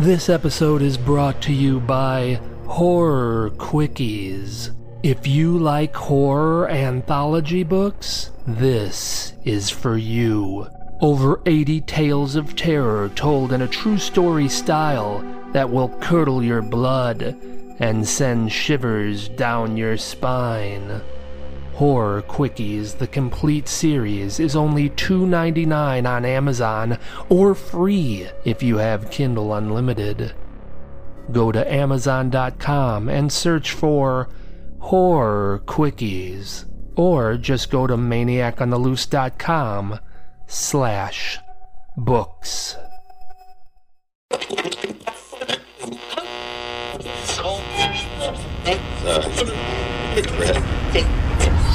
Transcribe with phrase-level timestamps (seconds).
[0.00, 4.70] This episode is brought to you by Horror Quickies.
[5.02, 10.66] If you like horror anthology books, this is for you.
[11.02, 15.22] Over 80 tales of terror told in a true story style
[15.52, 17.36] that will curdle your blood
[17.78, 21.02] and send shivers down your spine.
[21.80, 26.98] Horror Quickies, the complete series, is only $2.99 on Amazon
[27.30, 30.34] or free if you have Kindle Unlimited.
[31.32, 34.28] Go to Amazon.com and search for
[34.80, 40.00] Horror Quickies, or just go to ManiacOnTheLoose.com
[40.46, 41.38] slash
[41.96, 42.76] books.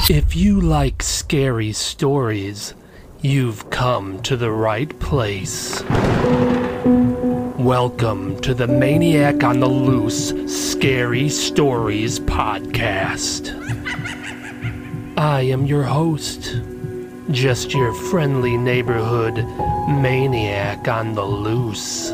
[0.08, 2.74] If you like scary stories,
[3.22, 5.82] you've come to the right place.
[7.58, 13.50] Welcome to the Maniac on the Loose Scary Stories podcast.
[15.18, 16.60] I am your host,
[17.32, 19.34] just your friendly neighborhood
[19.88, 22.10] maniac on the loose.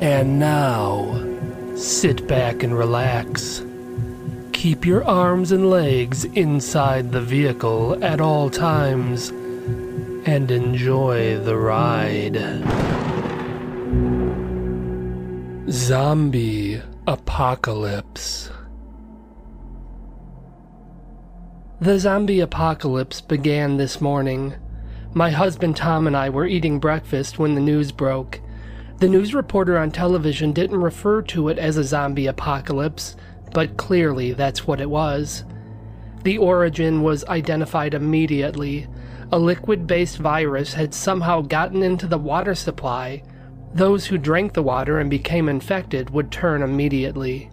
[0.00, 1.20] And now,
[1.74, 3.62] sit back and relax.
[4.52, 9.30] Keep your arms and legs inside the vehicle at all times,
[10.24, 12.38] and enjoy the ride.
[15.68, 18.50] Zombie Apocalypse.
[21.80, 24.54] The zombie apocalypse began this morning.
[25.16, 28.40] My husband Tom and I were eating breakfast when the news broke.
[28.98, 33.14] The news reporter on television didn't refer to it as a zombie apocalypse,
[33.52, 35.44] but clearly that's what it was.
[36.24, 38.88] The origin was identified immediately.
[39.30, 43.22] A liquid based virus had somehow gotten into the water supply.
[43.72, 47.52] Those who drank the water and became infected would turn immediately.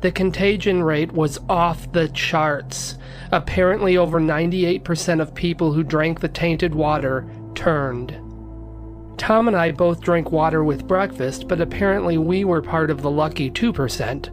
[0.00, 2.96] The contagion rate was off the charts.
[3.32, 8.10] Apparently, over 98% of people who drank the tainted water turned.
[9.16, 13.10] Tom and I both drank water with breakfast, but apparently we were part of the
[13.10, 14.30] lucky 2%.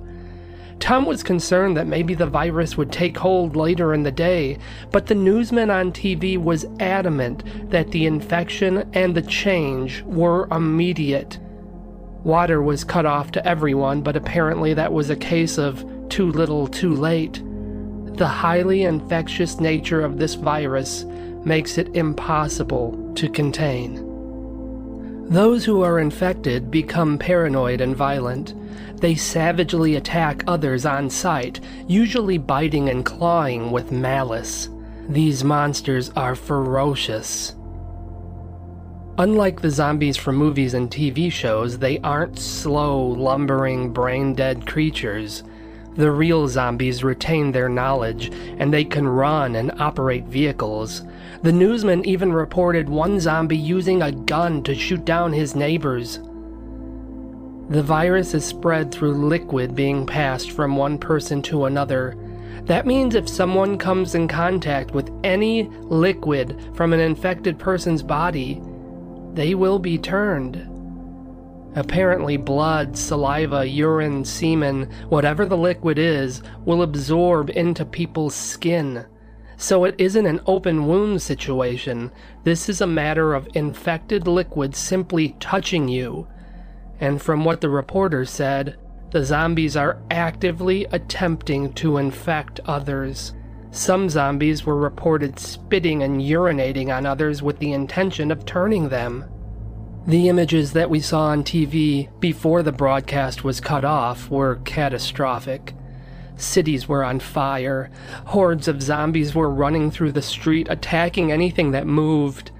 [0.80, 4.58] Tom was concerned that maybe the virus would take hold later in the day,
[4.92, 11.40] but the newsman on TV was adamant that the infection and the change were immediate.
[12.24, 16.68] Water was cut off to everyone, but apparently that was a case of too little,
[16.68, 17.42] too late.
[18.16, 21.04] The highly infectious nature of this virus
[21.44, 24.10] makes it impossible to contain.
[25.30, 28.54] Those who are infected become paranoid and violent.
[29.02, 34.70] They savagely attack others on sight, usually biting and clawing with malice.
[35.10, 37.56] These monsters are ferocious.
[39.20, 45.44] Unlike the zombies from movies and TV shows, they aren't slow, lumbering, brain dead creatures.
[45.96, 51.04] The real zombies retain their knowledge, and they can run and operate vehicles.
[51.44, 56.20] The newsman even reported one zombie using a gun to shoot down his neighbors.
[57.70, 62.18] The virus is spread through liquid being passed from one person to another.
[62.64, 68.60] That means if someone comes in contact with any liquid from an infected person's body,
[69.34, 70.70] they will be turned.
[71.76, 79.06] Apparently, blood, saliva, urine, semen, whatever the liquid is, will absorb into people's skin.
[79.58, 82.12] So it isn't an open wound situation.
[82.44, 86.28] This is a matter of infected liquid simply touching you.
[87.00, 88.78] And from what the reporter said,
[89.12, 93.34] the zombies are actively attempting to infect others.
[93.74, 99.26] Some zombies were reported spitting and urinating on others with the intention of turning them.
[100.06, 105.74] The images that we saw on TV before the broadcast was cut off were catastrophic.
[106.36, 107.90] Cities were on fire.
[108.26, 112.52] Hordes of zombies were running through the street, attacking anything that moved.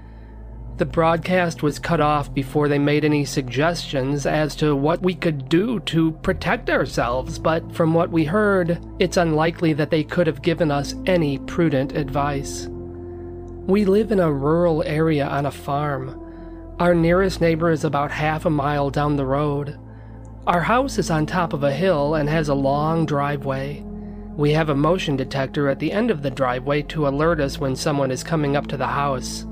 [0.76, 5.48] The broadcast was cut off before they made any suggestions as to what we could
[5.48, 10.42] do to protect ourselves, but from what we heard, it's unlikely that they could have
[10.42, 12.66] given us any prudent advice.
[12.68, 16.20] We live in a rural area on a farm.
[16.80, 19.78] Our nearest neighbor is about half a mile down the road.
[20.44, 23.84] Our house is on top of a hill and has a long driveway.
[24.36, 27.76] We have a motion detector at the end of the driveway to alert us when
[27.76, 29.46] someone is coming up to the house.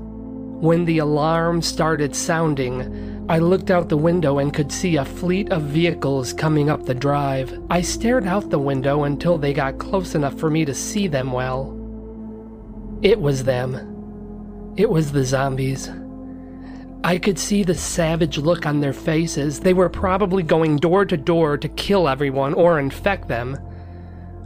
[0.63, 5.51] When the alarm started sounding, I looked out the window and could see a fleet
[5.51, 7.61] of vehicles coming up the drive.
[7.69, 11.33] I stared out the window until they got close enough for me to see them
[11.33, 11.77] well.
[13.01, 14.73] It was them.
[14.77, 15.91] It was the zombies.
[17.03, 19.59] I could see the savage look on their faces.
[19.59, 23.59] They were probably going door to door to kill everyone or infect them.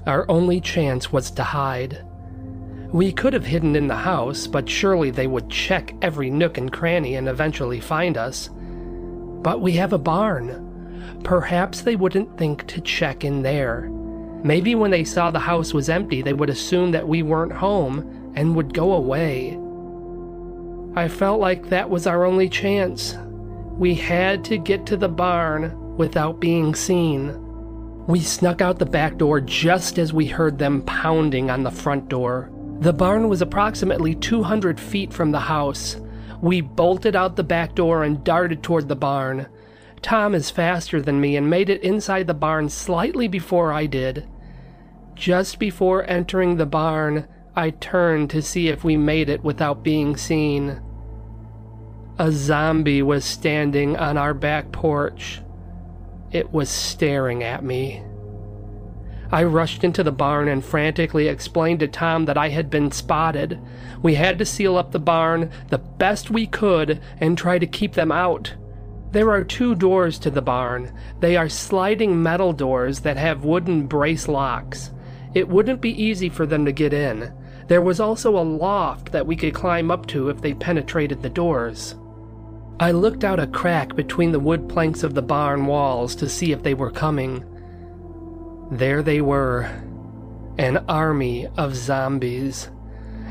[0.08, 2.07] Our only chance was to hide.
[2.98, 6.72] We could have hidden in the house, but surely they would check every nook and
[6.72, 8.50] cranny and eventually find us.
[8.52, 11.20] But we have a barn.
[11.24, 13.88] Perhaps they wouldn't think to check in there.
[14.44, 18.34] Maybe when they saw the house was empty, they would assume that we weren't home
[18.36, 19.60] and would go away.
[20.96, 23.16] I felt like that was our only chance.
[23.74, 28.08] We had to get to the barn without being seen.
[28.08, 32.10] We snuck out the back door just as we heard them pounding on the front
[32.10, 32.52] door.
[32.80, 35.98] The barn was approximately 200 feet from the house.
[36.42, 39.48] We bolted out the back door and darted toward the barn.
[40.04, 44.28] Tom is faster than me and made it inside the barn slightly before I did.
[45.16, 50.16] Just before entering the barn, I turned to see if we made it without being
[50.16, 50.80] seen.
[52.20, 55.42] A zombie was standing on our back porch.
[56.32, 58.04] It was staring at me.
[59.32, 63.60] I rushed into the barn and frantically explained to Tom that I had been spotted.
[64.02, 67.94] We had to seal up the barn the best we could and try to keep
[67.94, 68.54] them out.
[69.12, 70.94] There are two doors to the barn.
[71.20, 74.92] They are sliding metal doors that have wooden brace locks.
[75.34, 77.34] It wouldn't be easy for them to get in.
[77.68, 81.30] There was also a loft that we could climb up to if they penetrated the
[81.30, 81.96] doors.
[82.80, 86.52] I looked out a crack between the wood planks of the barn walls to see
[86.52, 87.44] if they were coming.
[88.72, 89.70] There they were
[90.58, 92.70] an army of zombies.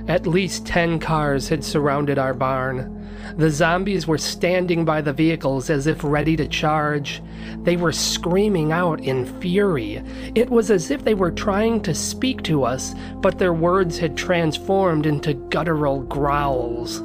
[0.08, 2.92] At least ten cars had surrounded our barn.
[3.36, 7.20] The zombies were standing by the vehicles as if ready to charge.
[7.64, 10.02] They were screaming out in fury.
[10.34, 14.16] It was as if they were trying to speak to us, but their words had
[14.16, 17.02] transformed into guttural growls.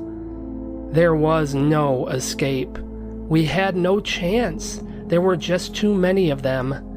[0.93, 2.77] There was no escape.
[2.77, 4.81] We had no chance.
[5.07, 6.90] There were just too many of them.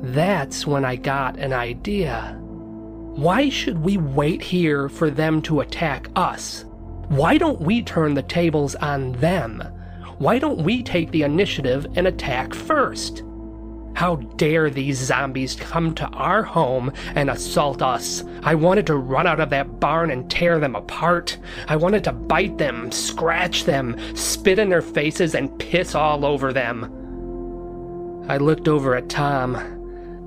[0.00, 2.38] That's when I got an idea.
[2.40, 6.64] Why should we wait here for them to attack us?
[7.08, 9.60] Why don't we turn the tables on them?
[10.18, 13.24] Why don't we take the initiative and attack first?
[13.94, 18.22] How dare these zombies come to our home and assault us?
[18.44, 21.38] I wanted to run out of that barn and tear them apart.
[21.66, 26.52] I wanted to bite them, scratch them, spit in their faces, and piss all over
[26.52, 26.84] them.
[28.28, 29.77] I looked over at Tom.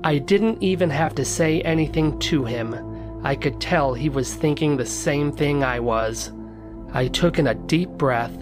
[0.04, 3.20] I didn't even have to say anything to him.
[3.24, 6.32] I could tell he was thinking the same thing I was.
[6.92, 8.36] I took in a deep breath,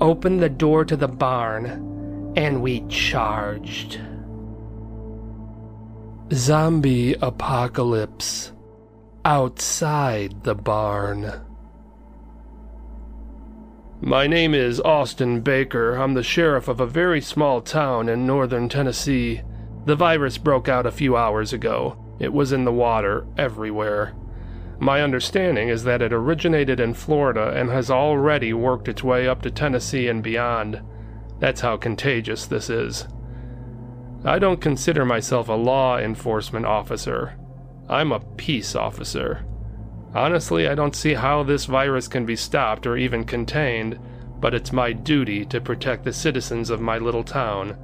[0.00, 4.00] opened the door to the barn, and we charged.
[6.32, 8.52] Zombie apocalypse
[9.24, 11.30] outside the barn.
[14.00, 15.94] My name is Austin Baker.
[15.94, 19.42] I'm the sheriff of a very small town in northern Tennessee.
[19.86, 21.96] The virus broke out a few hours ago.
[22.18, 24.14] It was in the water everywhere.
[24.80, 29.42] My understanding is that it originated in Florida and has already worked its way up
[29.42, 30.82] to Tennessee and beyond.
[31.38, 33.06] That's how contagious this is.
[34.24, 37.38] I don't consider myself a law enforcement officer.
[37.88, 39.46] I'm a peace officer.
[40.16, 44.00] Honestly, I don't see how this virus can be stopped or even contained,
[44.40, 47.78] but it's my duty to protect the citizens of my little town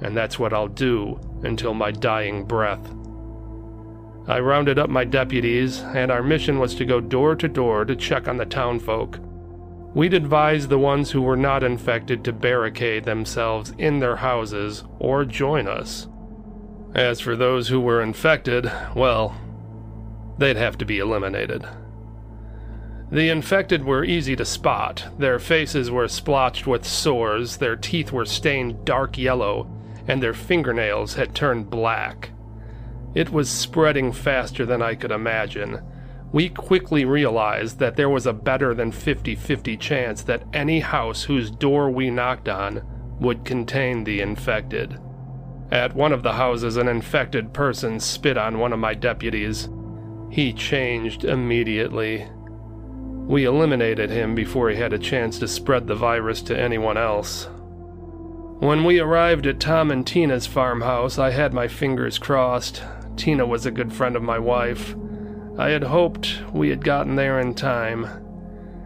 [0.00, 2.86] and that's what I'll do until my dying breath.
[4.28, 7.96] I rounded up my deputies, and our mission was to go door to door to
[7.96, 9.18] check on the townfolk.
[9.94, 15.24] We'd advise the ones who were not infected to barricade themselves in their houses or
[15.24, 16.08] join us.
[16.94, 19.34] As for those who were infected, well,
[20.36, 21.66] they'd have to be eliminated.
[23.10, 25.06] The infected were easy to spot.
[25.18, 29.66] Their faces were splotched with sores, their teeth were stained dark yellow,
[30.08, 32.30] and their fingernails had turned black.
[33.14, 35.80] It was spreading faster than I could imagine.
[36.32, 41.24] We quickly realized that there was a better than 50 50 chance that any house
[41.24, 42.82] whose door we knocked on
[43.20, 44.98] would contain the infected.
[45.70, 49.68] At one of the houses, an infected person spit on one of my deputies.
[50.30, 52.26] He changed immediately.
[53.26, 57.48] We eliminated him before he had a chance to spread the virus to anyone else.
[58.60, 62.82] When we arrived at Tom and Tina's farmhouse, I had my fingers crossed.
[63.16, 64.96] Tina was a good friend of my wife.
[65.56, 68.02] I had hoped we had gotten there in time.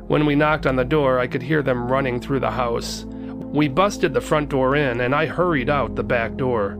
[0.08, 3.06] When we knocked on the door, I could hear them running through the house.
[3.06, 6.78] We busted the front door in, and I hurried out the back door.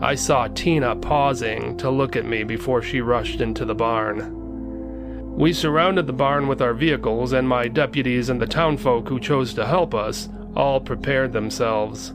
[0.00, 5.36] I saw Tina pausing to look at me before she rushed into the barn.
[5.36, 9.52] We surrounded the barn with our vehicles, and my deputies and the townfolk who chose
[9.54, 12.14] to help us all prepared themselves.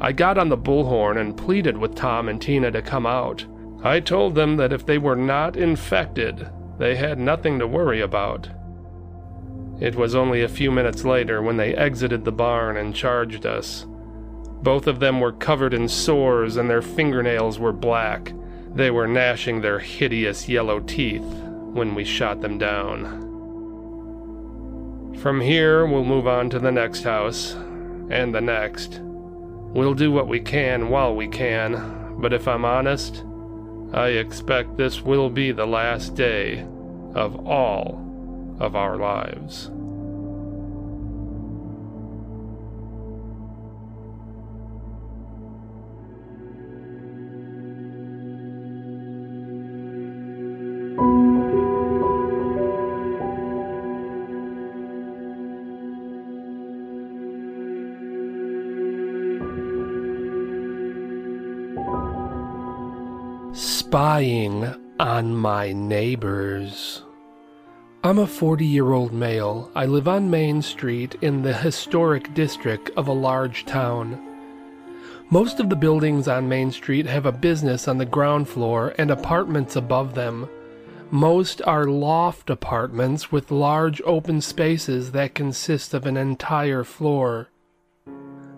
[0.00, 3.44] I got on the bullhorn and pleaded with Tom and Tina to come out.
[3.82, 8.48] I told them that if they were not infected, they had nothing to worry about.
[9.78, 13.86] It was only a few minutes later when they exited the barn and charged us.
[14.62, 18.32] Both of them were covered in sores and their fingernails were black.
[18.74, 21.24] They were gnashing their hideous yellow teeth
[21.72, 23.28] when we shot them down.
[25.18, 29.00] From here, we'll move on to the next house, and the next.
[29.72, 33.24] We'll do what we can while we can, but if I'm honest,
[33.92, 36.66] I expect this will be the last day
[37.14, 39.70] of all of our lives.
[63.90, 67.02] Spying on my neighbors.
[68.04, 69.68] I'm a 40 year old male.
[69.74, 74.16] I live on Main Street in the historic district of a large town.
[75.28, 79.10] Most of the buildings on Main Street have a business on the ground floor and
[79.10, 80.48] apartments above them.
[81.10, 87.48] Most are loft apartments with large open spaces that consist of an entire floor.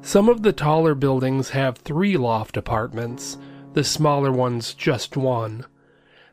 [0.02, 3.38] Some of the taller buildings have three loft apartments
[3.74, 5.66] the smaller one's just one.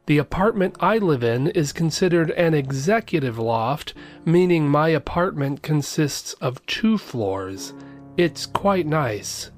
[0.06, 3.94] The apartment I live in is considered an executive loft,
[4.26, 7.74] meaning my apartment consists of two floors.
[8.18, 9.52] It's quite nice.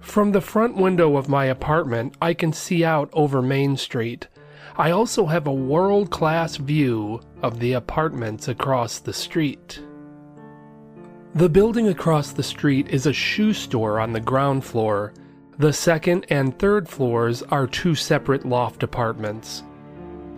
[0.00, 4.26] From the front window of my apartment, I can see out over Main Street.
[4.76, 9.80] I also have a world class view of the apartments across the street.
[11.34, 15.12] The building across the street is a shoe store on the ground floor.
[15.60, 19.62] The second and third floors are two separate loft apartments.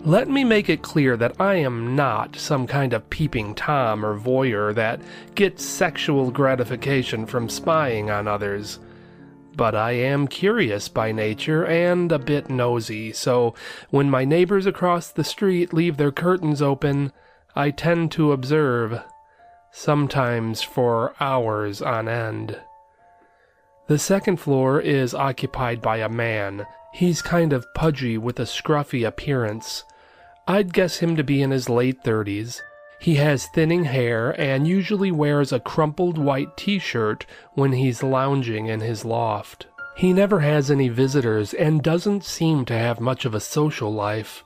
[0.04, 4.18] Let me make it clear that I am not some kind of peeping Tom or
[4.18, 5.00] voyeur that
[5.36, 8.80] gets sexual gratification from spying on others.
[9.54, 13.54] But I am curious by nature and a bit nosy, so
[13.90, 17.12] when my neighbors across the street leave their curtains open,
[17.54, 19.00] I tend to observe,
[19.70, 22.58] sometimes for hours on end.
[23.88, 26.66] The second floor is occupied by a man.
[26.92, 29.84] He's kind of pudgy with a scruffy appearance.
[30.46, 32.60] I'd guess him to be in his late 30s.
[33.00, 38.66] He has thinning hair and usually wears a crumpled white t shirt when he's lounging
[38.66, 39.66] in his loft.
[39.96, 44.44] He never has any visitors and doesn't seem to have much of a social life.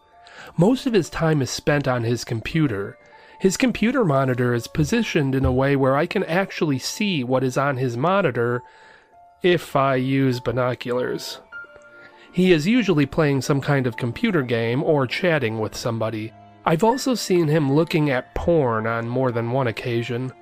[0.56, 2.96] Most of his time is spent on his computer.
[3.38, 7.58] His computer monitor is positioned in a way where I can actually see what is
[7.58, 8.62] on his monitor
[9.46, 11.38] if I use binoculars.
[12.32, 16.32] He is usually playing some kind of computer game or chatting with somebody.
[16.64, 20.32] I've also seen him looking at porn on more than one occasion.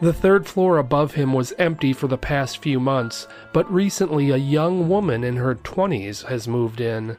[0.00, 4.38] The third floor above him was empty for the past few months, but recently a
[4.38, 7.18] young woman in her 20s has moved in.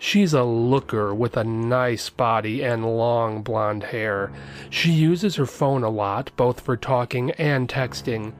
[0.00, 4.32] She's a looker with a nice body and long blonde hair.
[4.68, 8.32] She uses her phone a lot, both for talking and texting.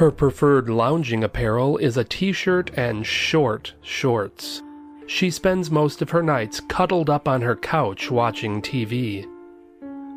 [0.00, 4.62] Her preferred lounging apparel is a t shirt and short shorts.
[5.06, 9.26] She spends most of her nights cuddled up on her couch watching TV.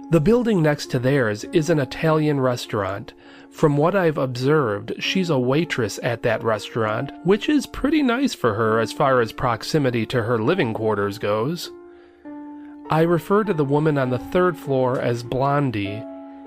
[0.10, 3.14] The building next to theirs is an Italian restaurant.
[3.50, 8.54] From what I've observed, she's a waitress at that restaurant, which is pretty nice for
[8.54, 11.70] her as far as proximity to her living quarters goes.
[12.90, 16.02] I refer to the woman on the third floor as Blondie,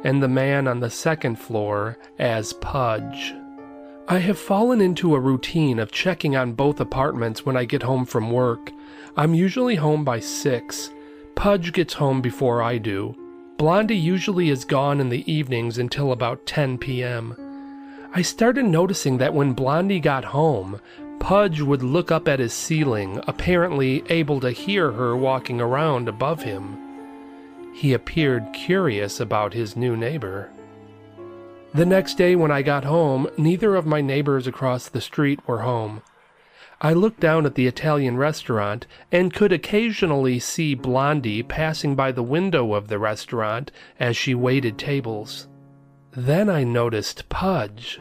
[0.06, 3.34] and the man on the second floor as Pudge.
[4.06, 8.04] I have fallen into a routine of checking on both apartments when I get home
[8.04, 8.70] from work.
[9.16, 10.90] I'm usually home by 6.
[11.34, 13.16] Pudge gets home before I do.
[13.56, 17.34] Blondie usually is gone in the evenings until about 10 p.m.
[18.14, 20.80] I started noticing that when Blondie got home,
[21.18, 26.44] Pudge would look up at his ceiling, apparently able to hear her walking around above
[26.44, 26.85] him.
[27.76, 30.48] He appeared curious about his new neighbor.
[31.74, 35.60] The next day, when I got home, neither of my neighbors across the street were
[35.60, 36.00] home.
[36.80, 42.22] I looked down at the Italian restaurant and could occasionally see Blondie passing by the
[42.22, 45.46] window of the restaurant as she waited tables.
[46.12, 48.00] Then I noticed Pudge.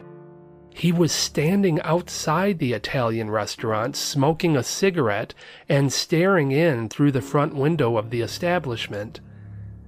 [0.70, 5.34] He was standing outside the Italian restaurant, smoking a cigarette
[5.68, 9.20] and staring in through the front window of the establishment.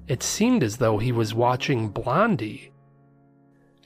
[0.09, 2.73] It seemed as though he was watching Blondie.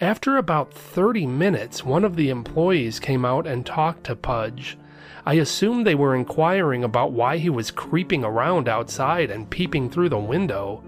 [0.01, 4.79] After about 30 minutes, one of the employees came out and talked to Pudge.
[5.27, 10.11] I assumed they were inquiring about why he was creeping around outside and peeping through
[10.11, 10.85] the window.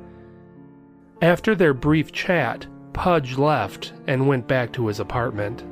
[1.20, 5.64] After their brief chat, Pudge left and went back to his apartment.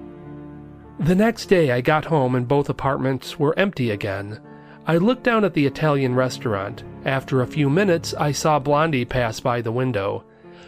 [0.98, 4.40] The next day I got home and both apartments were empty again.
[4.86, 6.82] I looked down at the Italian restaurant.
[7.04, 10.24] After a few minutes, I saw Blondie pass by the window.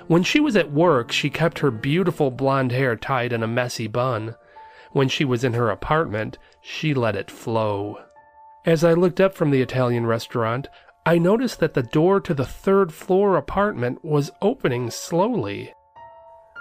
[0.08, 3.86] When she was at work, she kept her beautiful blonde hair tied in a messy
[3.86, 4.34] bun.
[4.90, 7.98] When she was in her apartment, she let it flow.
[8.66, 10.66] As I looked up from the Italian restaurant,
[11.06, 15.72] I noticed that the door to the third floor apartment was opening slowly.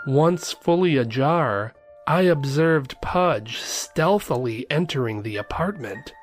[0.05, 1.73] Once fully ajar,
[2.05, 6.13] I observed Pudge stealthily entering the apartment.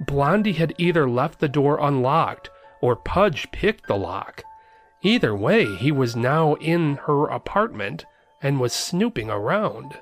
[0.00, 2.50] Blondie had either left the door unlocked
[2.82, 4.42] or Pudge picked the lock.
[5.00, 8.04] Either way, he was now in her apartment
[8.42, 9.98] and was snooping around.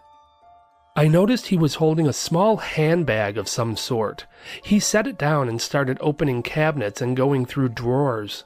[0.97, 4.27] I noticed he was holding a small handbag of some sort.
[4.65, 8.45] He set it down and started opening cabinets and going through drawers.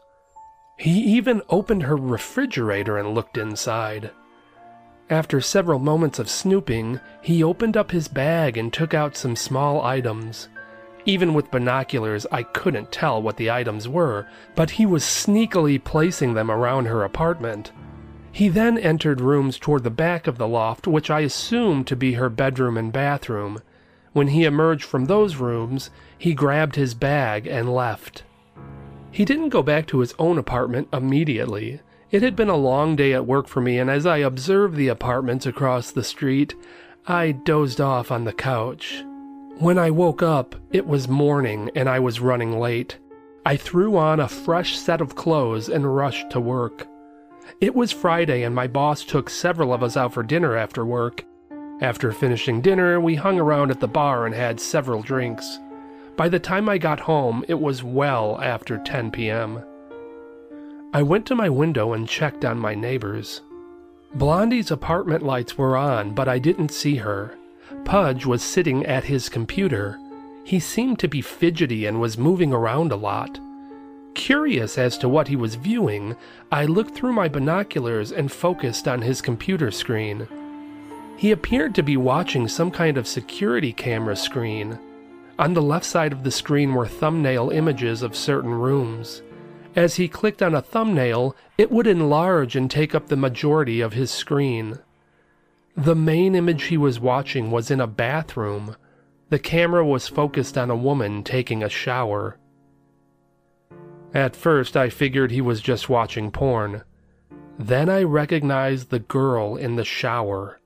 [0.76, 4.10] He even opened her refrigerator and looked inside.
[5.08, 9.82] After several moments of snooping, he opened up his bag and took out some small
[9.82, 10.48] items.
[11.06, 16.34] Even with binoculars, I couldn't tell what the items were, but he was sneakily placing
[16.34, 17.72] them around her apartment.
[18.32, 22.14] He then entered rooms toward the back of the loft, which I assumed to be
[22.14, 23.60] her bedroom and bathroom.
[24.12, 28.24] When he emerged from those rooms, he grabbed his bag and left.
[29.10, 31.80] He didn't go back to his own apartment immediately.
[32.10, 34.88] It had been a long day at work for me, and as I observed the
[34.88, 36.54] apartments across the street,
[37.06, 39.04] I dozed off on the couch.
[39.58, 42.98] When I woke up, it was morning and I was running late.
[43.46, 46.88] I threw on a fresh set of clothes and rushed to work.
[47.60, 51.24] It was Friday, and my boss took several of us out for dinner after work.
[51.80, 55.60] After finishing dinner, we hung around at the bar and had several drinks.
[56.16, 59.62] By the time I got home, it was well after 10 p.m.
[60.92, 63.40] I went to my window and checked on my neighbors.
[64.14, 67.36] Blondie's apartment lights were on, but I didn't see her.
[67.84, 70.00] Pudge was sitting at his computer.
[70.44, 73.38] He seemed to be fidgety and was moving around a lot.
[74.14, 76.16] Curious as to what he was viewing,
[76.52, 80.28] I looked through my binoculars and focused on his computer screen.
[81.16, 84.78] He appeared to be watching some kind of security camera screen.
[85.38, 89.22] On the left side of the screen were thumbnail images of certain rooms.
[89.76, 93.92] As he clicked on a thumbnail, it would enlarge and take up the majority of
[93.92, 94.78] his screen.
[95.76, 98.76] The main image he was watching was in a bathroom.
[99.28, 102.38] The camera was focused on a woman taking a shower.
[104.12, 106.84] At first, I figured he was just watching porn.
[107.58, 110.60] Then I recognized the girl in the shower.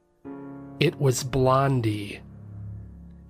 [0.79, 2.21] It was Blondie.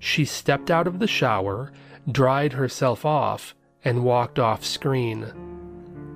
[0.00, 1.72] She stepped out of the shower,
[2.10, 5.32] dried herself off, and walked off screen.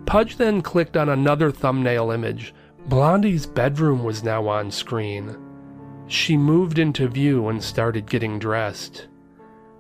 [0.07, 2.53] Pudge then clicked on another thumbnail image.
[2.87, 5.37] Blondie's bedroom was now on screen.
[6.07, 9.09] She moved into view and started getting dressed.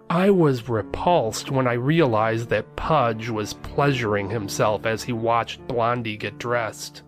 [0.08, 6.16] I was repulsed when I realized that Pudge was pleasuring himself as he watched Blondie
[6.16, 7.02] get dressed.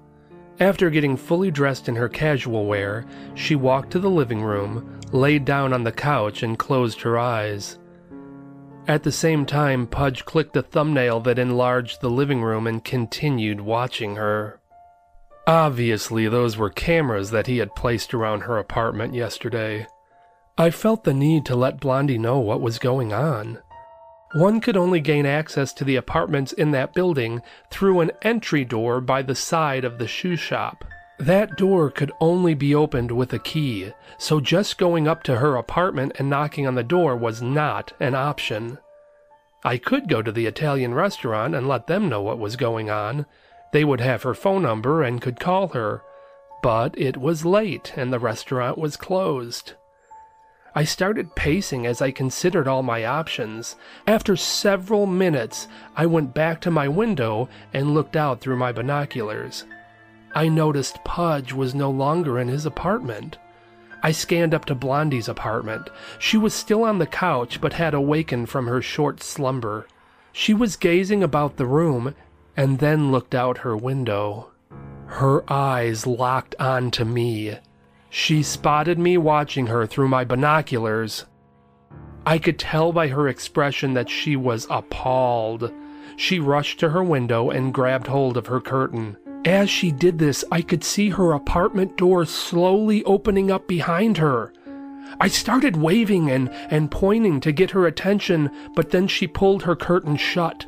[0.61, 5.45] After getting fully dressed in her casual wear, she walked to the living room, laid
[5.45, 7.79] down on the couch, and closed her eyes.
[8.87, 13.61] At the same time, Pudge clicked a thumbnail that enlarged the living room and continued
[13.61, 14.61] watching her.
[15.47, 19.87] Obviously, those were cameras that he had placed around her apartment yesterday.
[20.57, 23.59] I felt the need to let Blondie know what was going on.
[24.35, 29.01] One could only gain access to the apartments in that building through an entry door
[29.01, 30.85] by the side of the shoe shop.
[31.19, 35.57] That door could only be opened with a key, so just going up to her
[35.57, 38.79] apartment and knocking on the door was not an option.
[39.63, 43.27] I could go to the Italian restaurant and let them know what was going on.
[43.75, 46.05] They would have her phone number and could call her.
[46.63, 49.73] But it was late and the restaurant was closed.
[50.77, 53.75] I started pacing as I considered all my options.
[54.07, 59.65] After several minutes, I went back to my window and looked out through my binoculars.
[60.37, 63.39] I noticed Pudge was no longer in his apartment.
[64.05, 65.91] I scanned up to Blondie's apartment.
[66.21, 69.89] She was still on the couch, but had awakened from her short slumber.
[70.33, 72.15] She was gazing about the room
[72.57, 74.51] and then looked out her window.
[75.07, 77.59] Her eyes locked on to me.
[78.11, 81.27] She spotted me watching her through my binoculars.
[82.27, 85.73] I could tell by her expression that she was appalled.
[86.17, 89.17] She rushed to her window and grabbed hold of her curtain.
[89.45, 94.53] As she did this, I could see her apartment door slowly opening up behind her.
[95.21, 99.77] I started waving and, and pointing to get her attention, but then she pulled her
[99.77, 100.67] curtain shut.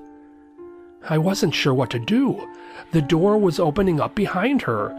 [1.08, 2.48] I wasn't sure what to do.
[2.92, 4.90] The door was opening up behind her.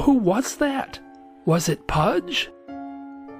[0.00, 0.98] Who was that?
[1.44, 2.50] Was it Pudge?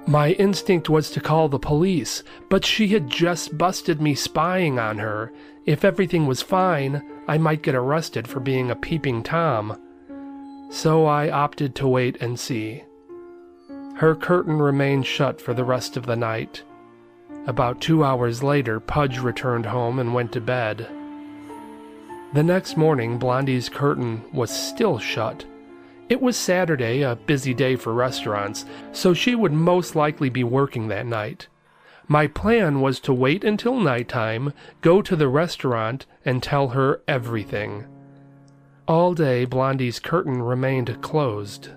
[0.07, 4.99] My instinct was to call the police, but she had just busted me spying on
[4.99, 5.33] her.
[5.65, 9.77] If everything was fine, I might get arrested for being a peeping Tom.
[10.69, 12.83] So I opted to wait and see.
[13.95, 16.63] Her curtain remained shut for the rest of the night.
[17.45, 20.87] About two hours later, Pudge returned home and went to bed.
[22.33, 25.45] The next morning, Blondie's curtain was still shut.
[26.09, 30.89] It was Saturday, a busy day for restaurants, so she would most likely be working
[30.89, 31.47] that night.
[32.07, 37.85] My plan was to wait until nighttime, go to the restaurant, and tell her everything.
[38.87, 41.69] All day, Blondie's curtain remained closed.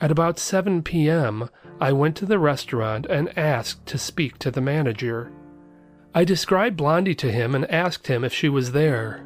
[0.00, 1.48] At about 7 p.m.,
[1.80, 5.30] I went to the restaurant and asked to speak to the manager.
[6.14, 9.24] I described Blondie to him and asked him if she was there.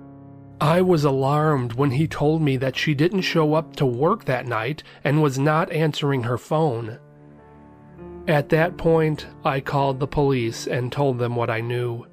[0.60, 4.46] I was alarmed when he told me that she didn't show up to work that
[4.46, 6.98] night and was not answering her phone.
[8.26, 12.06] At that point, I called the police and told them what I knew.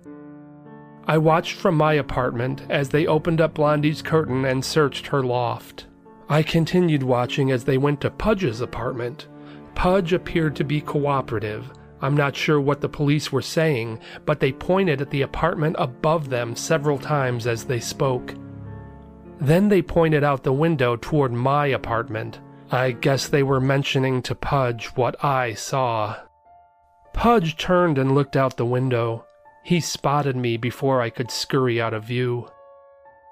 [1.07, 5.87] I watched from my apartment as they opened up Blondie's curtain and searched her loft.
[6.29, 9.27] I continued watching as they went to Pudge's apartment.
[9.75, 11.71] Pudge appeared to be cooperative.
[12.03, 16.29] I'm not sure what the police were saying, but they pointed at the apartment above
[16.29, 18.35] them several times as they spoke.
[19.39, 22.41] Then they pointed out the window toward my apartment.
[22.69, 26.17] I guess they were mentioning to Pudge what I saw.
[27.13, 29.25] Pudge turned and looked out the window.
[29.63, 32.49] He spotted me before I could scurry out of view.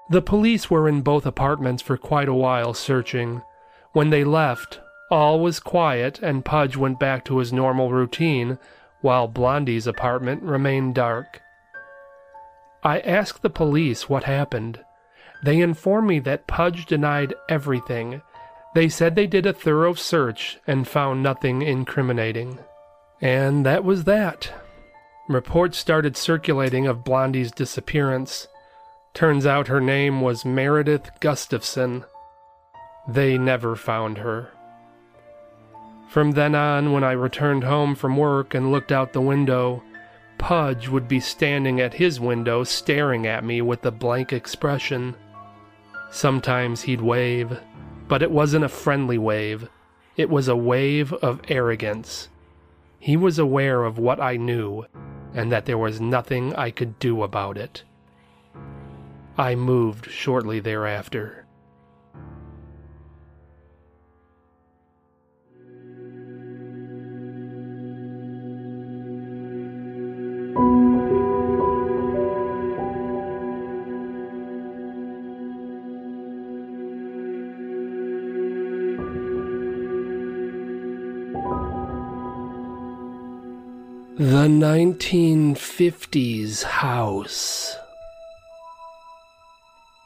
[0.08, 3.42] The police were in both apartments for quite a while searching.
[3.92, 4.80] When they left,
[5.12, 8.58] all was quiet and Pudge went back to his normal routine,
[9.02, 11.42] while Blondie's apartment remained dark.
[12.82, 14.82] I asked the police what happened.
[15.44, 18.22] They informed me that Pudge denied everything.
[18.74, 22.58] They said they did a thorough search and found nothing incriminating.
[23.20, 24.50] And that was that.
[25.28, 28.48] Reports started circulating of Blondie's disappearance.
[29.12, 32.06] Turns out her name was Meredith Gustafson.
[33.06, 34.52] They never found her.
[36.12, 39.82] From then on, when I returned home from work and looked out the window,
[40.36, 45.14] Pudge would be standing at his window staring at me with a blank expression.
[46.10, 47.58] Sometimes he'd wave,
[48.08, 49.70] but it wasn't a friendly wave.
[50.14, 52.28] It was a wave of arrogance.
[52.98, 54.84] He was aware of what I knew,
[55.32, 57.84] and that there was nothing I could do about it.
[59.38, 61.41] I moved shortly thereafter.
[85.02, 87.76] 1950s house.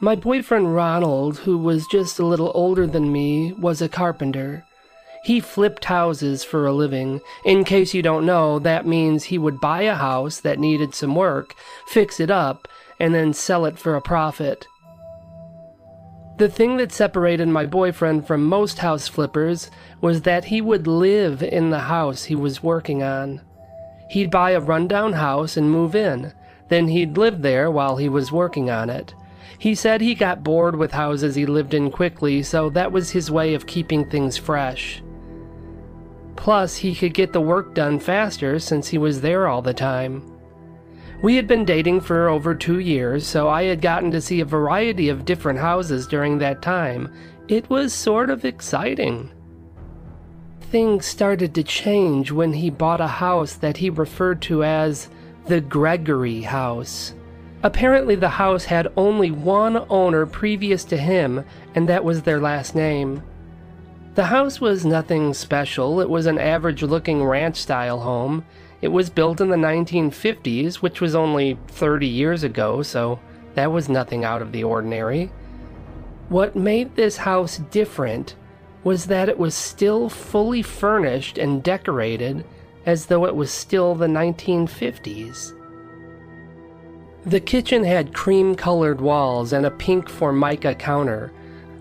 [0.00, 4.64] My boyfriend Ronald, who was just a little older than me, was a carpenter.
[5.22, 7.20] He flipped houses for a living.
[7.44, 11.14] In case you don't know, that means he would buy a house that needed some
[11.14, 11.54] work,
[11.88, 12.66] fix it up,
[12.98, 14.66] and then sell it for a profit.
[16.38, 21.42] The thing that separated my boyfriend from most house flippers was that he would live
[21.42, 23.42] in the house he was working on.
[24.08, 26.32] He'd buy a rundown house and move in,
[26.68, 29.14] then he'd live there while he was working on it.
[29.58, 33.30] He said he got bored with houses he lived in quickly, so that was his
[33.30, 35.02] way of keeping things fresh.
[36.36, 40.22] Plus, he could get the work done faster since he was there all the time.
[41.22, 44.44] We had been dating for over two years, so I had gotten to see a
[44.44, 47.12] variety of different houses during that time.
[47.48, 49.30] It was sort of exciting.
[50.70, 55.08] Things started to change when he bought a house that he referred to as
[55.46, 57.14] the Gregory House.
[57.62, 61.44] Apparently, the house had only one owner previous to him,
[61.76, 63.22] and that was their last name.
[64.16, 68.44] The house was nothing special, it was an average looking ranch style home.
[68.82, 73.20] It was built in the 1950s, which was only 30 years ago, so
[73.54, 75.30] that was nothing out of the ordinary.
[76.28, 78.34] What made this house different
[78.86, 82.44] was that it was still fully furnished and decorated
[82.86, 85.52] as though it was still the 1950s.
[87.24, 91.32] The kitchen had cream colored walls and a pink formica counter.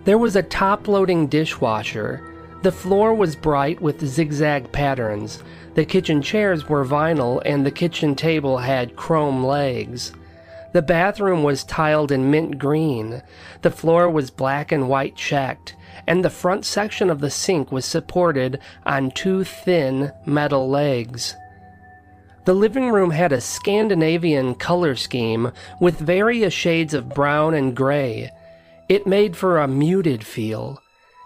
[0.06, 2.24] There was a top loading dishwasher.
[2.64, 5.44] The floor was bright with zigzag patterns.
[5.76, 10.12] The kitchen chairs were vinyl, and the kitchen table had chrome legs.
[10.76, 13.24] The bathroom was tiled in mint green.
[13.62, 15.74] The floor was black and white checked,
[16.06, 21.34] and the front section of the sink was supported on two thin metal legs.
[22.44, 28.30] The living room had a Scandinavian color scheme with various shades of brown and gray.
[28.90, 30.82] It made for a muted feel.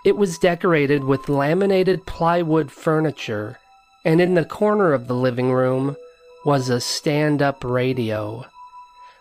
[0.05, 3.57] It was decorated with laminated plywood furniture,
[4.05, 5.97] and in the corner of the living room
[6.45, 8.45] was a stand up radio.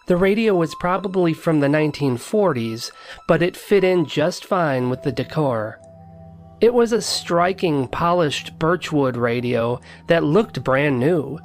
[0.08, 2.90] The radio was probably from the 1940s,
[3.26, 5.78] but it fit in just fine with the decor.
[6.62, 11.38] It was a striking, polished birchwood radio that looked brand new.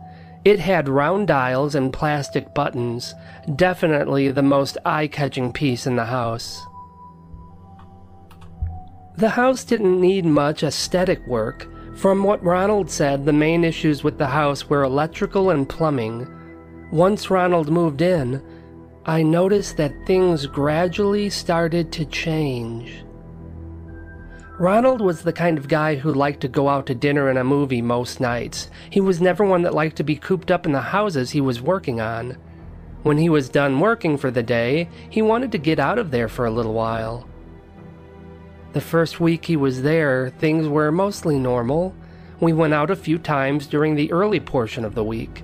[0.46, 3.14] It had round dials and plastic buttons,
[3.54, 6.66] definitely the most eye catching piece in the house.
[9.18, 11.68] The house didn't need much aesthetic work.
[11.98, 16.26] From what Ronald said, the main issues with the house were electrical and plumbing.
[16.94, 18.40] Once Ronald moved in,
[19.04, 23.04] I noticed that things gradually started to change.
[24.60, 27.44] Ronald was the kind of guy who liked to go out to dinner and a
[27.44, 28.70] movie most nights.
[28.92, 31.60] He was never one that liked to be cooped up in the houses he was
[31.60, 32.38] working on.
[33.02, 36.30] When he was done working for the day, he wanted to get out of there
[36.30, 37.28] for a little while.
[38.74, 41.96] The first week he was there, things were mostly normal.
[42.40, 45.44] We went out a few times during the early portion of the week.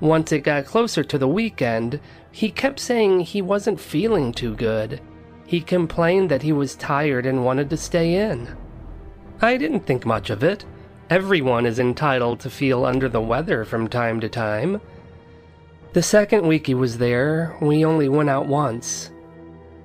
[0.00, 1.98] Once it got closer to the weekend,
[2.30, 5.00] he kept saying he wasn't feeling too good.
[5.46, 8.56] He complained that he was tired and wanted to stay in.
[9.40, 10.64] I didn't think much of it.
[11.08, 14.80] Everyone is entitled to feel under the weather from time to time.
[15.92, 19.12] The second week he was there, we only went out once.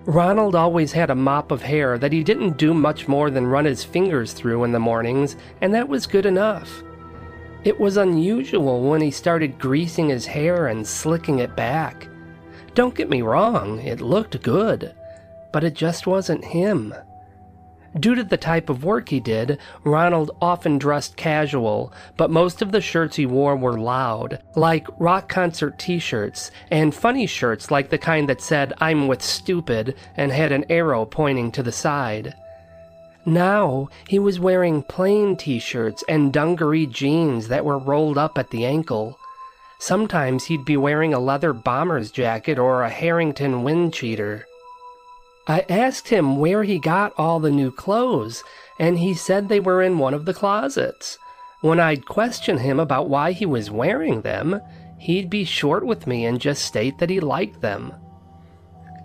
[0.06, 3.65] Ronald always had a mop of hair that he didn't do much more than run
[3.65, 6.84] his fingers through in the mornings, and that was good enough.
[7.63, 12.08] It was unusual when he started greasing his hair and slicking it back.
[12.74, 14.95] Don't get me wrong, it looked good
[15.52, 16.93] but it just wasn't him.
[18.00, 22.71] Due to the type of work he did, Ronald often dressed casual, but most of
[22.71, 27.89] the shirts he wore were loud, like rock concert t shirts, and funny shirts like
[27.89, 32.34] the kind that said, I'm with stupid, and had an arrow pointing to the side.
[33.25, 38.49] Now, he was wearing plain t shirts and dungaree jeans that were rolled up at
[38.49, 39.19] the ankle.
[39.79, 44.45] Sometimes he'd be wearing a leather bomber's jacket or a Harrington wind cheater.
[45.47, 48.43] I asked him where he got all the new clothes,
[48.79, 51.17] and he said they were in one of the closets.
[51.62, 54.62] When I'd question him about why he was wearing them,
[54.97, 57.93] he'd be short with me and just state that he liked them.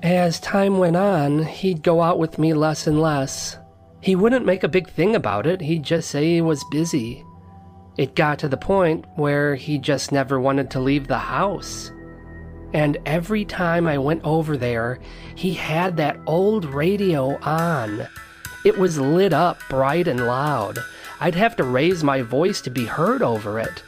[0.02, 3.58] As time went on, he'd go out with me less and less.
[4.06, 7.24] He wouldn't make a big thing about it, he'd just say he was busy.
[7.98, 11.90] It got to the point where he just never wanted to leave the house.
[12.72, 15.00] And every time I went over there,
[15.34, 18.06] he had that old radio on.
[18.64, 20.78] It was lit up bright and loud.
[21.18, 23.82] I'd have to raise my voice to be heard over it.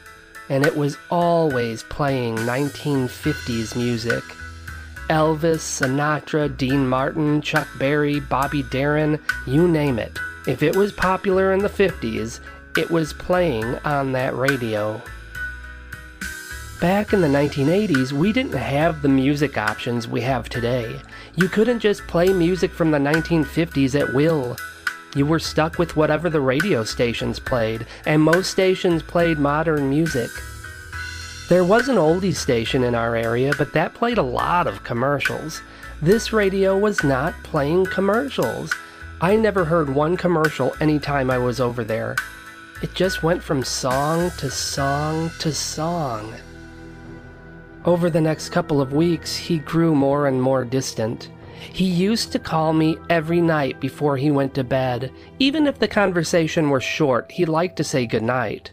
[0.49, 4.23] And it was always playing 1950s music.
[5.09, 10.17] Elvis, Sinatra, Dean Martin, Chuck Berry, Bobby Darin, you name it.
[10.47, 12.39] If it was popular in the 50s,
[12.77, 15.01] it was playing on that radio.
[16.79, 21.01] Back in the 1980s, we didn't have the music options we have today.
[21.35, 24.55] You couldn't just play music from the 1950s at will.
[25.15, 30.29] You were stuck with whatever the radio stations played, and most stations played modern music.
[31.49, 35.63] There was an oldies station in our area, but that played a lot of commercials.
[35.99, 38.71] This radio was not playing commercials.
[39.19, 42.15] I never heard one commercial anytime I was over there.
[42.83, 46.35] It just went from song to song to song.
[47.83, 51.31] Over the next couple of weeks, he grew more and more distant.
[51.59, 55.11] He used to call me every night before he went to bed.
[55.39, 58.71] Even if the conversation were short, he liked to say goodnight.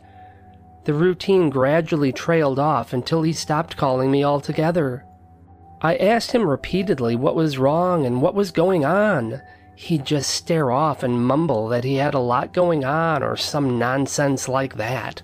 [0.86, 5.04] The routine gradually trailed off until he stopped calling me altogether.
[5.82, 9.42] I asked him repeatedly what was wrong and what was going on.
[9.74, 13.80] He'd just stare off and mumble that he had a lot going on or some
[13.80, 15.22] nonsense like that.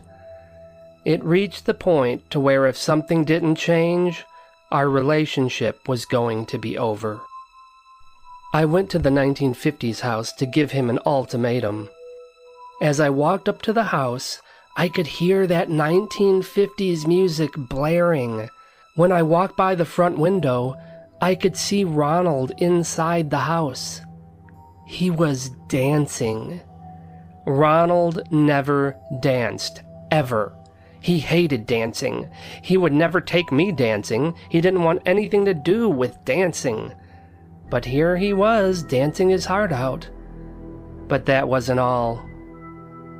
[1.05, 4.25] It reached the point to where if something didn't change,
[4.73, 7.21] our relationship was going to be over.
[8.53, 11.89] I went to the 1950s house to give him an ultimatum.
[12.81, 14.43] As I walked up to the house,
[14.77, 18.49] I could hear that 1950s music blaring.
[18.95, 20.77] When I walked by the front window,
[21.21, 24.01] I could see Ronald inside the house.
[24.87, 26.61] He was dancing.
[27.47, 30.57] Ronald never danced, ever.
[31.01, 32.31] He hated dancing.
[32.63, 34.35] He would never take me dancing.
[34.49, 36.93] He didn't want anything to do with dancing.
[37.69, 40.09] But here he was, dancing his heart out.
[41.09, 42.25] But that wasn't all.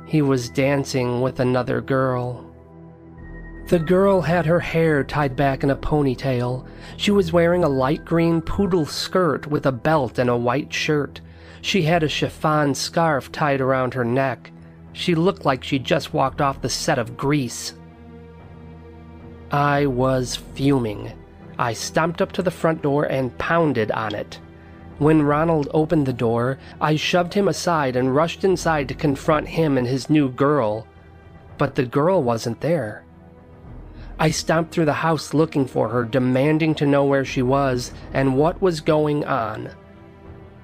[0.05, 2.45] He was dancing with another girl.
[3.67, 6.67] The girl had her hair tied back in a ponytail.
[6.97, 11.21] She was wearing a light green poodle skirt with a belt and a white shirt.
[11.61, 14.51] She had a chiffon scarf tied around her neck.
[14.91, 17.73] She looked like she'd just walked off the set of Grease.
[19.49, 21.13] I was fuming.
[21.57, 24.39] I stomped up to the front door and pounded on it.
[24.99, 29.77] When Ronald opened the door, I shoved him aside and rushed inside to confront him
[29.77, 30.87] and his new girl.
[31.57, 33.03] But the girl wasn't there.
[34.19, 38.37] I stomped through the house looking for her, demanding to know where she was and
[38.37, 39.69] what was going on.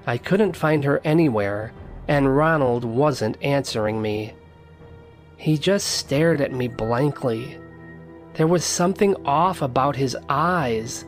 [0.06, 1.72] I couldn't find her anywhere,
[2.06, 4.34] and Ronald wasn't answering me.
[5.36, 7.58] He just stared at me blankly.
[8.34, 11.04] There was something off about his eyes.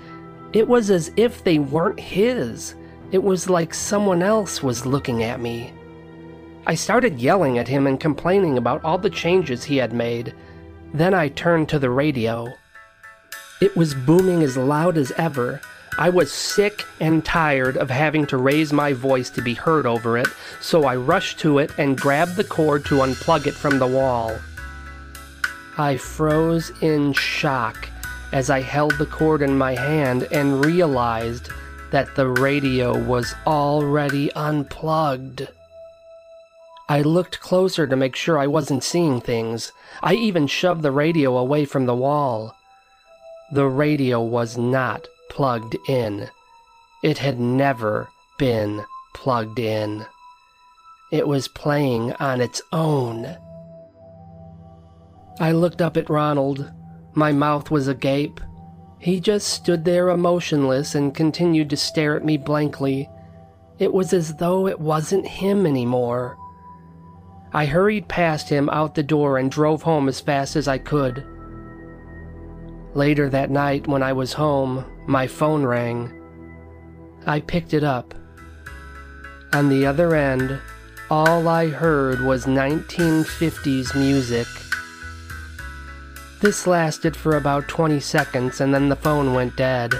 [0.53, 2.75] It was as if they weren't his.
[3.12, 5.72] It was like someone else was looking at me.
[6.66, 10.35] I started yelling at him and complaining about all the changes he had made.
[10.92, 12.48] Then I turned to the radio.
[13.61, 15.61] It was booming as loud as ever,
[15.98, 20.16] I was sick and tired of having to raise my voice to be heard over
[20.16, 20.27] it,
[20.61, 24.38] so I rushed to it and grabbed the cord to unplug it from the wall.
[25.77, 27.90] I froze in shock
[28.33, 31.51] as I held the cord in my hand and realized
[31.92, 35.46] that the radio was already unplugged.
[36.88, 39.72] I looked closer to make sure I wasn't seeing things.
[40.02, 42.57] I even shoved the radio away from the wall.
[43.52, 46.28] The radio was not plugged in.
[47.02, 50.07] It had never been plugged in.
[51.12, 53.37] It was playing on its own.
[55.38, 56.72] I looked up at Ronald.
[57.14, 58.40] My mouth was agape.
[59.03, 63.11] He just stood there emotionless and continued to stare at me blankly.
[63.81, 66.38] It was as though it wasn't him anymore.
[67.53, 71.27] I hurried past him out the door and drove home as fast as I could.
[72.95, 76.12] Later that night, when I was home, my phone rang.
[77.27, 78.15] I picked it up.
[79.53, 80.61] On the other end,
[81.11, 84.47] all I heard was 1950s music.
[86.42, 89.94] This lasted for about 20 seconds and then the phone went dead.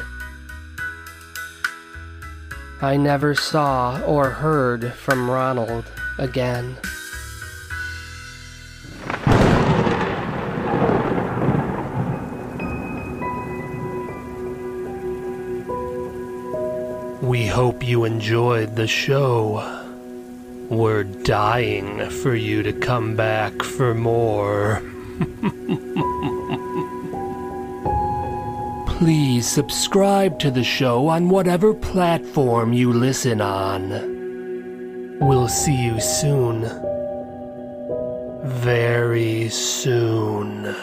[2.81, 5.85] I never saw or heard from Ronald
[6.19, 6.77] again.
[17.23, 19.81] We hope you enjoyed the show.
[20.69, 24.83] We're dying for you to come back for more.
[29.03, 35.19] Please subscribe to the show on whatever platform you listen on.
[35.19, 36.61] We'll see you soon.
[38.45, 40.77] Very soon.